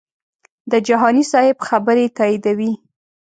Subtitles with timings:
[0.71, 2.71] د جهاني صاحب خبرې تاییدوي.